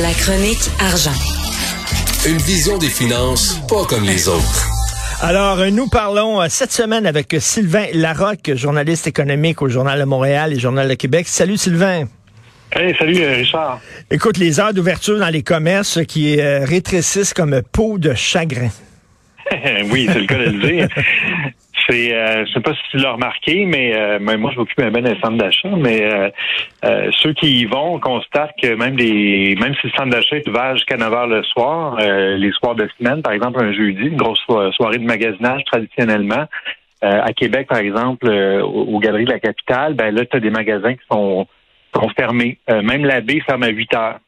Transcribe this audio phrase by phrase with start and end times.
[0.00, 1.12] La chronique argent.
[2.26, 4.66] Une vision des finances pas comme les autres.
[5.20, 10.06] Alors, euh, nous parlons euh, cette semaine avec Sylvain Larocque, journaliste économique au Journal de
[10.06, 11.28] Montréal et Journal de Québec.
[11.28, 12.04] Salut Sylvain.
[12.74, 13.82] Hey, salut euh, Richard.
[14.10, 18.70] Écoute, les heures d'ouverture dans les commerces qui rétrécissent comme peau de chagrin.
[19.90, 20.88] oui, c'est le cas de le dire.
[21.92, 24.90] C'est, euh, je sais pas si tu l'as remarqué, mais, euh, moi je m'occupe un
[24.90, 26.30] peu des centres d'achat, mais euh,
[26.86, 30.48] euh, ceux qui y vont constatent que même les, même si le centre d'achat est
[30.48, 34.16] ouvert jusqu'à 9 h le soir, les soirs de semaine, par exemple un jeudi, une
[34.16, 34.40] grosse
[34.74, 36.46] soirée de magasinage traditionnellement,
[37.02, 40.94] à Québec par exemple, aux Galeries de la Capitale, ben là tu as des magasins
[40.94, 41.46] qui sont,
[41.94, 42.58] sont fermés.
[42.68, 44.18] même la baie ferme à 8 heures.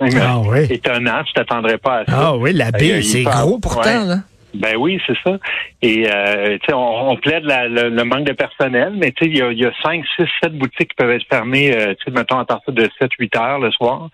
[0.00, 0.66] Ah oui.
[0.70, 2.12] Étonnant, tu t'attendrais pas à ça.
[2.16, 4.16] Ah oui, la baie, c'est gros pourtant, là.
[4.54, 5.38] Ben oui, c'est ça.
[5.80, 9.72] Et euh, on, on plaide le, manque de personnel, mais il y a, y a
[9.82, 13.36] 5, 6, 7 boutiques qui peuvent être fermées, euh, mettons, à partir de 7, 8
[13.36, 14.08] heures le soir.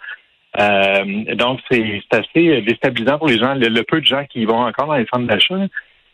[0.59, 4.87] Euh, donc, c'est assez déstabilisant pour les gens, le, peu de gens qui vont encore
[4.87, 5.67] dans les centres d'achat.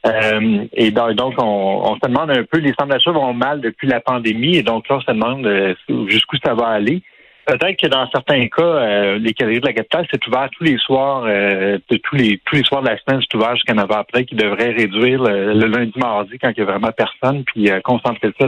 [0.07, 3.89] Euh, et donc, on, on, se demande un peu, les centres d'achat vont mal depuis
[3.89, 5.75] la pandémie, et donc là, on se demande euh,
[6.09, 7.03] jusqu'où ça va aller.
[7.47, 10.79] Peut-être que dans certains cas, euh, les calories de la capitale, c'est ouvert tous les
[10.79, 14.25] soirs, euh, tous les tous les soirs de la semaine, c'est ouvert jusqu'à 9 après,
[14.25, 18.33] qui devrait réduire le, lundi, mardi quand il y a vraiment personne, puis euh, concentrer
[18.41, 18.47] ça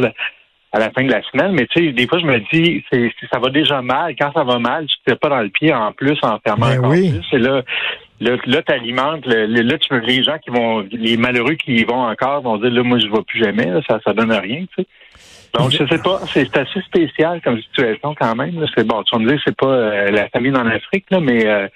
[0.73, 1.53] à la fin de la semaine.
[1.53, 4.15] Mais tu sais, des fois, je me dis, c'est, ça va déjà mal.
[4.19, 6.67] Quand ça va mal, tu te fais pas dans le pied en plus en fermant
[6.67, 7.13] ben encore oui.
[7.13, 7.39] plus.
[7.39, 7.63] Et là,
[8.21, 9.27] là, là tu alimentes.
[9.27, 12.83] là, tu, les gens qui vont, les malheureux qui y vont encore vont dire, là,
[12.83, 13.69] moi, je ne vais plus jamais.
[13.89, 14.65] ça, ça donne rien.
[14.77, 14.87] Tu sais.
[15.55, 18.65] Donc, je sais pas, c'est assez spécial comme situation quand même.
[18.75, 21.47] C'est bon, tu vas me dire, c'est pas euh, la famille en Afrique, là, mais
[21.47, 21.69] euh,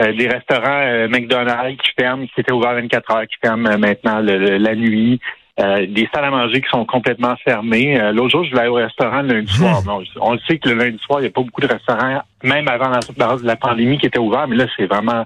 [0.00, 4.74] euh, des restaurants McDonald's qui ferment, qui étaient ouverts 24 heures, qui ferment maintenant la
[4.74, 5.20] nuit.
[5.58, 7.98] des salles à manger qui sont complètement fermées.
[8.12, 9.82] L'autre jour, je vais aller au restaurant le lundi soir.
[10.20, 12.68] On le sait que le lundi soir, il n'y a pas beaucoup de restaurants, même
[12.68, 15.24] avant la, la pandémie, qui étaient ouverts, mais là, c'est vraiment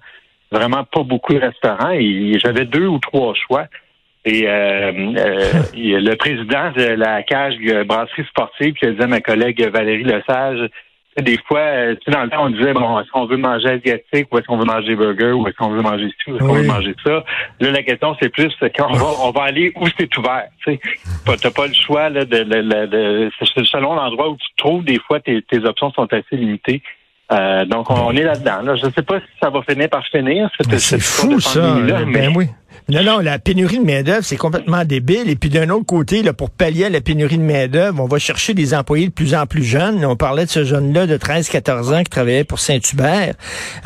[0.50, 1.92] vraiment pas beaucoup de restaurants.
[1.92, 3.66] Et j'avais deux ou trois choix.
[4.24, 10.04] Et euh, euh le président de la cage brasserie sportive qui à ma collègue Valérie
[10.04, 10.70] Lesage,
[11.22, 13.68] des fois, euh, tu sais, dans le temps, on disait, bon, est-ce qu'on veut manger
[13.68, 16.44] asiatique ou est-ce qu'on veut manger burger ou est-ce qu'on veut manger ci ou est-ce
[16.44, 17.24] qu'on veut manger ça?
[17.60, 20.46] Là, la question, c'est plus quand on va, on va aller où c'est ouvert.
[20.64, 23.30] Tu sais, t'as pas le choix là, de, de, de,
[23.64, 26.82] selon l'endroit où tu te trouves, des fois, tes, tes options sont assez limitées.
[27.34, 28.62] Euh, donc, on, est là-dedans.
[28.62, 28.76] Là.
[28.76, 30.48] Je ne sais pas si ça va finir par finir.
[30.78, 31.76] C'est fou, ça.
[32.06, 32.48] Ben oui.
[32.90, 35.30] Non, non, la pénurie de main-d'œuvre, c'est complètement débile.
[35.30, 38.18] Et puis d'un autre côté, là, pour pallier à la pénurie de main-d'œuvre, on va
[38.18, 40.04] chercher des employés de plus en plus jeunes.
[40.04, 43.34] On parlait de ce jeune-là de 13-14 ans qui travaillait pour Saint-Hubert.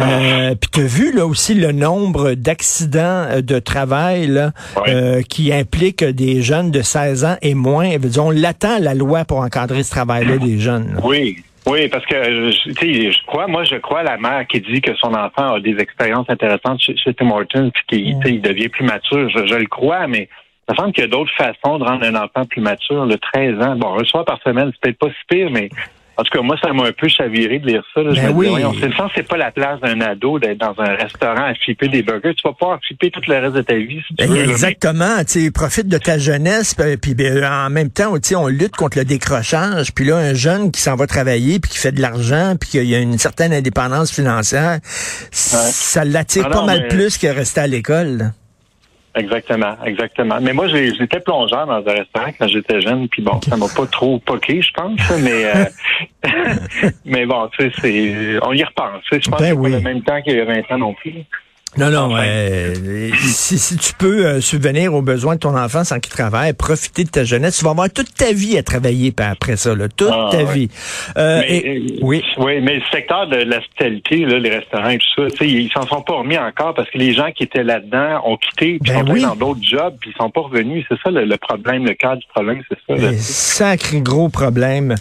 [0.01, 4.51] Euh, puis tu as vu là aussi le nombre d'accidents euh, de travail là,
[4.89, 7.91] euh, qui impliquent des jeunes de 16 ans et moins.
[8.19, 10.99] On l'attend la loi pour encadrer ce travail-là des jeunes.
[11.05, 14.61] Oui, oui, parce que tu sais, je crois, moi, je crois à la mère qui
[14.61, 18.69] dit que son enfant a des expériences intéressantes chez, Tim Hortons puis qu'il il devient
[18.69, 19.29] plus mature.
[19.29, 20.29] Je, le crois, mais
[20.69, 23.05] ça semble qu'il y a d'autres façons de rendre un enfant plus mature.
[23.05, 25.69] Le 13 ans, bon, un soir par semaine, c'est peut-être pas si pire, mais
[26.19, 28.03] en tout cas, moi, ça m'a un peu chaviré de lire ça.
[28.03, 28.11] Là.
[28.13, 28.49] Ben oui.
[28.81, 31.87] c'est le sens, c'est pas la place d'un ado d'être dans un restaurant à flipper
[31.87, 32.35] des burgers.
[32.35, 34.03] Tu vas pas flipper tout le reste de ta vie.
[34.09, 35.23] Si tu ben, veux, exactement.
[35.25, 39.95] Tu profite de ta jeunesse, puis ben, en même temps, on lutte contre le décrochage.
[39.95, 42.89] Puis là, un jeune qui s'en va travailler, puis qui fait de l'argent, puis qu'il
[42.89, 48.33] y a une certaine indépendance financière, ça l'attire pas mal plus que rester à l'école.
[49.19, 50.39] Exactement, exactement.
[50.41, 53.87] Mais moi, j'étais plongeur dans un restaurant quand j'étais jeune, puis bon, ça m'a pas
[53.87, 55.65] trop poqué, je pense, mais euh,
[57.05, 59.03] mais bon, tu sais, on y repense.
[59.11, 59.71] Je pense ben que oui.
[59.71, 61.25] pas le même temps qu'il y a 20 ans non plus.
[61.77, 62.75] Non, non, euh,
[63.15, 67.05] si, si, tu peux euh, subvenir aux besoins de ton enfant sans qu'il travaille, profiter
[67.05, 70.09] de ta jeunesse, tu vas avoir toute ta vie à travailler après ça, là, toute
[70.11, 70.71] ah, ta vie.
[71.19, 72.25] Euh, mais, oui.
[72.39, 76.15] Oui, mais le secteur de l'hospitalité, les restaurants et tout ça, ils s'en sont pas
[76.15, 79.37] remis encore parce que les gens qui étaient là-dedans ont quitté, puis ben sont dans
[79.37, 80.87] d'autres jobs, puis ils sont pas revenus.
[80.89, 83.01] C'est ça le, problème, le cas du problème, c'est ça.
[83.01, 83.13] Là.
[83.19, 84.95] Sacré gros problème.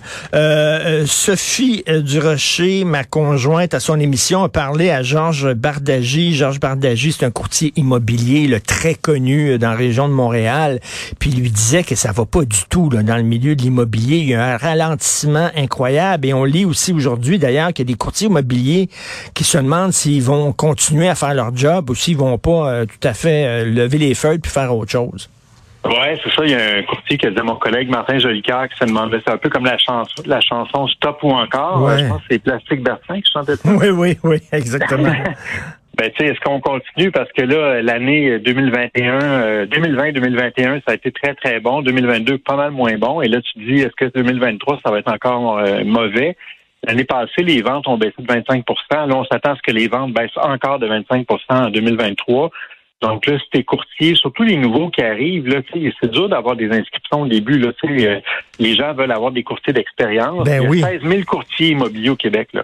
[1.06, 6.36] Sophie Durocher, ma conjointe à son émission, a parlé à Georges Bardagy.
[6.36, 10.80] Georges Bardagy, c'est un courtier immobilier le très connu euh, dans la région de Montréal.
[11.20, 13.62] Puis il lui disait que ça va pas du tout là, dans le milieu de
[13.62, 14.18] l'immobilier.
[14.18, 16.28] Il y a un ralentissement incroyable.
[16.28, 18.90] Et on lit aussi aujourd'hui, d'ailleurs, qu'il y a des courtiers immobiliers
[19.34, 22.86] qui se demandent s'ils vont continuer à faire leur job ou s'ils vont pas euh,
[22.86, 25.30] tout à fait euh, lever les feuilles puis faire autre chose.
[25.86, 26.44] Oui, c'est ça.
[26.44, 29.34] Il y a un courtier qui à mon collègue Martin Jolicoeur qui se demandait, c'est
[29.34, 31.98] un peu comme la chanson, la chanson Stop ou encore.
[31.98, 33.70] Je pense que c'est Plastique Bertin qui chantait ça.
[33.78, 35.14] Oui, oui, oui, exactement.
[35.98, 37.12] Ben, tu sais, est-ce qu'on continue?
[37.12, 41.82] Parce que là, l'année 2021, 2020-2021, euh, ça a été très, très bon.
[41.82, 43.22] 2022, pas mal moins bon.
[43.22, 46.38] Et là, tu dis, est-ce que 2023, ça va être encore euh, mauvais?
[46.84, 49.88] L'année passée, les ventes ont baissé de 25% Là, on s'attend à ce que les
[49.88, 52.52] ventes baissent encore de 25% en 2023.
[53.02, 57.22] Donc là, c'est courtiers, surtout les nouveaux qui arrivent, là, c'est dur d'avoir des inscriptions
[57.22, 57.60] au début.
[57.60, 58.20] Là, euh,
[58.60, 60.46] les gens veulent avoir des courtiers d'expérience.
[60.46, 62.50] Ben il y a 16 000 courtiers immobiliers au Québec.
[62.54, 62.64] Là.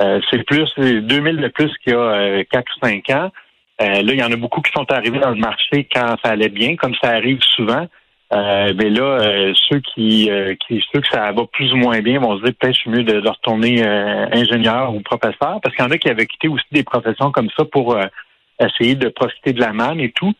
[0.00, 3.30] Euh, c'est plus 2 000 de plus qu'il y a 4 ou 5 ans.
[3.78, 6.48] là, il y en a beaucoup qui sont arrivés dans le marché quand ça allait
[6.48, 7.86] bien, comme ça arrive souvent.
[8.32, 12.00] Euh, mais là, euh, ceux qui, euh, qui, ceux que ça va plus ou moins
[12.00, 15.90] bien vont se dire peut-être mieux de, retourner ingénieur ou professeur, parce qu'il y en
[15.90, 17.96] a qui avaient quitté aussi des professions comme ça pour
[18.60, 20.32] essayer de profiter de la manne et tout.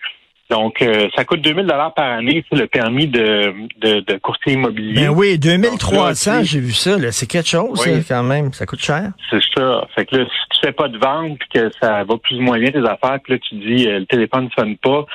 [0.51, 0.85] Donc,
[1.17, 5.07] ça coûte 2000 dollars par année, c'est le permis de, de, courtier immobilier.
[5.07, 9.11] Ben oui, 2300, j'ai vu ça, c'est quelque chose quand même, ça coûte cher.
[9.31, 9.87] C'est ça.
[9.95, 12.43] Fait que là, si tu fais pas de vente, puis que ça va plus ou
[12.43, 15.07] moins bien tes affaires, puis là tu dis le téléphone ne sonne pas,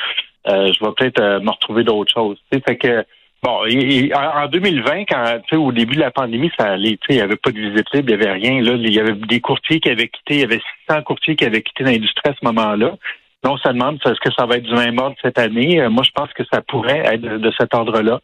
[0.48, 2.38] euh, je vais peut-être euh, me retrouver d'autres choses.
[2.52, 3.06] Fait que
[3.42, 7.52] Bon, en 2020, quand au début de la pandémie, ça allait, il n'y avait pas
[7.52, 8.62] de visite libre, il n'y avait rien.
[8.62, 11.46] Là, il y avait des courtiers qui avaient quitté, il y avait 600 courtiers qui
[11.46, 12.98] avaient quitté l'industrie à ce moment-là.
[13.44, 15.82] Donc, ça demande est-ce que ça va être du même ordre cette année?
[15.82, 18.20] Euh, moi, je pense que ça pourrait être de, cet ordre-là.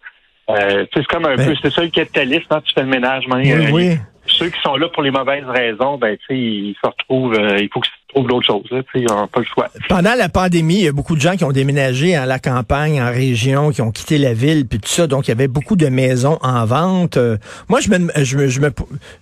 [0.49, 3.23] Euh, c'est comme un peu, c'est ça le capitalisme, hein, tu fais le ménage.
[3.29, 3.97] Oui, oui.
[4.27, 7.69] Ceux qui sont là pour les mauvaises raisons, ben, tu sais, ils se retrouvent, il
[7.71, 7.87] faut que
[8.23, 8.63] d'autres choses.
[8.71, 9.67] le choix.
[9.89, 13.01] Pendant la pandémie, il y a beaucoup de gens qui ont déménagé à la campagne,
[13.01, 15.07] en région, qui ont quitté la ville, puis tout ça.
[15.07, 17.17] Donc, il y avait beaucoup de maisons en vente.
[17.17, 18.69] Euh, moi, je me, je, je, me,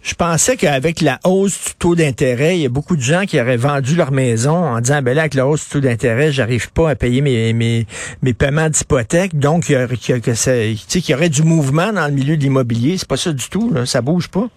[0.01, 3.40] je pensais qu'avec la hausse du taux d'intérêt, il y a beaucoup de gens qui
[3.40, 6.72] auraient vendu leur maison en disant, ben là, avec la hausse du taux d'intérêt, j'arrive
[6.72, 7.86] pas à payer mes, mes,
[8.22, 9.38] mes paiements d'hypothèque.
[9.38, 12.98] Donc, il y, aurait, qu'il y aurait du mouvement dans le milieu de l'immobilier.
[12.98, 13.72] C'est pas ça du tout.
[13.74, 13.86] Là.
[13.86, 14.48] Ça bouge pas.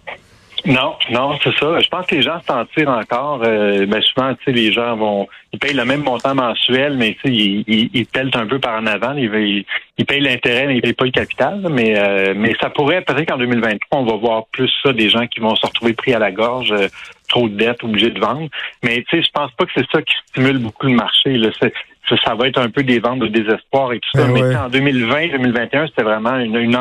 [0.65, 1.79] Non, non, c'est ça.
[1.79, 3.41] Je pense que les gens s'en tirent encore.
[3.43, 7.13] Euh, ben souvent, tu sais, les gens vont, ils payent le même montant mensuel, mais
[7.13, 9.13] tu sais, ils, ils, ils un peu par en avant.
[9.13, 9.65] Ils,
[9.97, 11.67] ils, payent l'intérêt, mais ils payent pas le capital.
[11.69, 15.27] Mais, euh, mais ça pourrait, peut-être qu'en 2023, on va voir plus ça, des gens
[15.27, 16.87] qui vont se retrouver pris à la gorge, euh,
[17.29, 18.49] trop de dettes, obligés de vendre.
[18.83, 21.37] Mais tu sais, je pense pas que c'est ça qui stimule beaucoup le marché.
[21.37, 21.49] Là.
[21.59, 24.27] Ça, va être un peu des ventes de désespoir et tout ça.
[24.27, 26.75] Ben mais en 2020, 2021, c'était vraiment une, une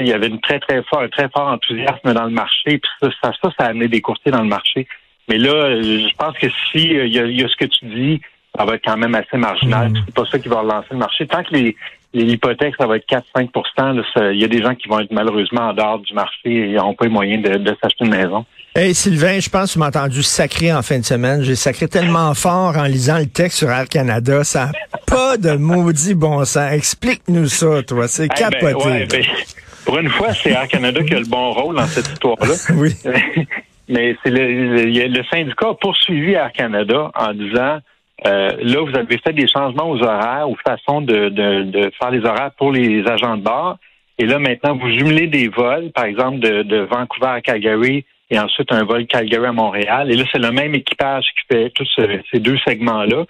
[0.00, 2.78] il y avait une très, très fort, un très fort enthousiasme dans le marché.
[2.78, 4.86] Puis ça, ça, ça, a amené des courtiers dans le marché.
[5.28, 8.20] Mais là, je pense que si euh, il y a, ce que tu dis,
[8.56, 9.90] ça va être quand même assez marginal.
[9.90, 10.02] Mm.
[10.06, 11.26] C'est pas ça qui va relancer le marché.
[11.26, 11.76] Tant que les,
[12.12, 15.72] hypothèques, ça va être 4-5% il y a des gens qui vont être malheureusement en
[15.72, 18.44] dehors du marché et n'ont pas les moyens de, de s'acheter une maison.
[18.74, 21.42] Hey Sylvain, je pense que tu m'as entendu sacrer en fin de semaine.
[21.42, 24.44] J'ai sacré tellement fort en lisant le texte sur Air Canada.
[24.44, 24.72] Ça n'a
[25.08, 26.72] pas de maudit bon sens.
[26.72, 28.06] Explique-nous ça, toi.
[28.06, 29.06] C'est ben, capoté.
[29.06, 29.24] Ben,
[29.84, 32.54] pour une fois, c'est Air Canada qui a le bon rôle dans cette histoire-là.
[32.74, 32.94] oui.
[33.88, 37.80] Mais c'est le, le, syndicat a poursuivi Air Canada en disant
[38.26, 42.10] euh, là, vous avez fait des changements aux horaires, aux façons de, de, de, faire
[42.10, 43.78] les horaires pour les agents de bord.
[44.18, 48.38] Et là, maintenant, vous jumelez des vols, par exemple, de, de Vancouver à Calgary et
[48.38, 50.12] ensuite un vol Calgary à Montréal.
[50.12, 51.88] Et là, c'est le même équipage qui fait tous
[52.30, 53.24] ces deux segments-là.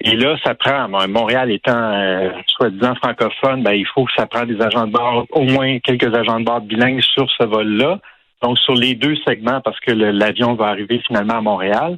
[0.00, 4.48] Et là, ça prend, Montréal étant euh, soi-disant francophone, ben, il faut que ça prenne
[4.48, 8.00] des agents de bord, au moins quelques agents de bord bilingues sur ce vol-là.
[8.42, 11.96] Donc, sur les deux segments, parce que l'avion va arriver finalement à Montréal.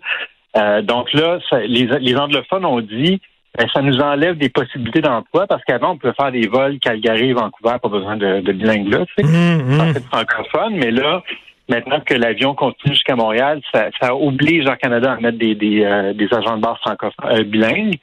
[0.57, 3.21] Euh, donc là, les, les anglophones ont dit,
[3.59, 7.33] ben, ça nous enlève des possibilités d'emploi parce qu'avant, on pouvait faire des vols Calgary,
[7.33, 10.01] Vancouver, pas besoin de, de bilingue là, tu sais, mmh.
[10.13, 11.23] francophone, mais là,
[11.69, 15.85] Maintenant que l'avion continue jusqu'à Montréal, ça, ça, oblige Air Canada à mettre des, des,
[15.85, 17.99] euh, des agents de bord francophones euh, bilingues.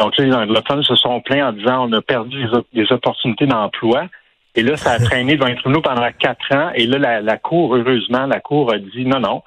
[0.00, 4.06] Donc là, les anglophones se sont plaints en disant on a perdu des, opportunités d'emploi.
[4.54, 6.70] Et là, ça a traîné devant les pendant quatre ans.
[6.74, 9.42] Et là, la, la, Cour, heureusement, la Cour a dit non, non,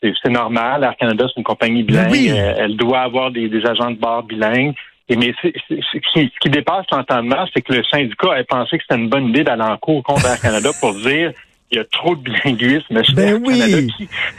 [0.00, 0.84] c'est normal.
[0.84, 2.30] Air Canada, c'est une compagnie bilingue.
[2.30, 4.74] Euh, elle, doit avoir des, des, agents de bord bilingues.
[5.08, 9.08] Et mais ce qui dépasse l'entendement, c'est que le syndicat a pensé que c'était une
[9.08, 11.32] bonne idée d'aller en cours contre Air Canada pour dire
[11.70, 13.92] il y a trop de bilinguisme chez ben oui.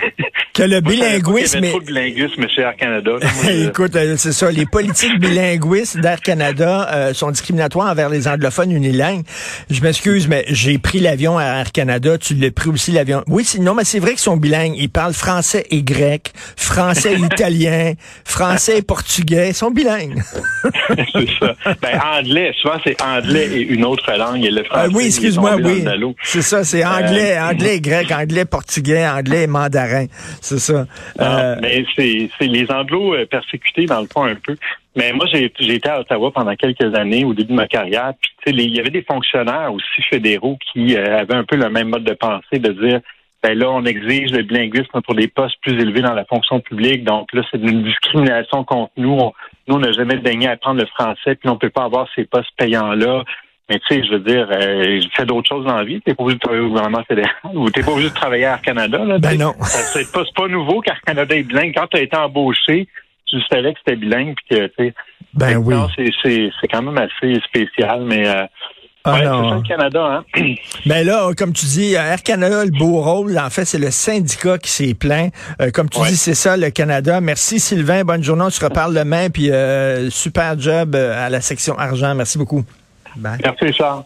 [0.53, 1.59] que le bilinguisme.
[1.59, 3.11] Il y avait trop de bilinguisme chez Air Canada.
[3.67, 4.49] Écoute, euh, c'est ça.
[4.49, 9.23] Les politiques bilinguistes d'Air Canada euh, sont discriminatoires envers les anglophones unilingues.
[9.69, 12.17] Je m'excuse, mais j'ai pris l'avion à Air Canada.
[12.17, 13.23] Tu l'as pris aussi l'avion.
[13.27, 14.73] Oui, non, mais c'est vrai qu'ils sont bilingues.
[14.77, 17.93] Ils parlent français et grec, français et italien,
[18.25, 19.49] français et portugais.
[19.49, 20.19] Ils sont bilingues.
[21.13, 21.55] c'est ça.
[21.79, 22.53] Ben, anglais.
[22.59, 24.43] Souvent, c'est anglais et une autre langue.
[24.43, 24.85] Et le français.
[24.87, 25.85] Ah oui, excuse-moi, oui.
[26.23, 27.17] C'est ça, c'est anglais.
[27.17, 30.05] Euh, anglais, grec, anglais, portugais, anglais, mandarin.
[30.41, 30.85] C'est ça.
[31.19, 34.55] Euh, mais c'est, les anglos euh, persécutés dans le fond un peu.
[34.95, 38.13] Mais moi, j'ai, été à Ottawa pendant quelques années au début de ma carrière.
[38.41, 42.03] Puis, il y avait des fonctionnaires aussi fédéraux qui avaient un peu le même mode
[42.03, 42.99] de pensée, de dire
[43.41, 47.05] ben là, on exige le bilinguisme pour des postes plus élevés dans la fonction publique.
[47.05, 49.15] Donc là, c'est une discrimination contre nous.
[49.67, 52.25] nous, on n'a jamais daigné apprendre le français, puis on ne peut pas avoir ces
[52.25, 53.23] postes payants-là.
[53.69, 56.01] Mais tu sais, je veux dire, euh, fais d'autres choses dans la vie.
[56.01, 58.53] T'es pas obligé de travailler au gouvernement fédéral ou t'es pas obligé de travailler à
[58.53, 58.97] Air Canada.
[58.97, 59.53] Là, ben non.
[59.61, 61.73] C'est pas, pas nouveau qu'Air Canada est bilingue.
[61.75, 62.87] Quand tu as été embauché,
[63.25, 64.35] tu savais que c'était bilingue.
[64.35, 64.93] Puis que, tu sais,
[65.33, 65.75] ben oui.
[66.23, 68.27] C'est quand même assez spécial, mais...
[68.27, 68.45] Euh,
[69.05, 70.55] ah ouais, c'est ça le Canada, hein?
[70.85, 74.57] Ben là, comme tu dis, Air Canada, le beau rôle, en fait, c'est le syndicat
[74.57, 75.33] qui s'est plaint.
[75.61, 77.21] Euh, comme tu dis, c'est ça le Canada.
[77.21, 81.39] Merci Sylvain, bonne journée, on se reparle demain, puis euh, super job euh, à la
[81.39, 82.13] section argent.
[82.13, 82.65] Merci beaucoup.
[83.15, 83.37] Bye.
[83.43, 84.05] Merci Charles.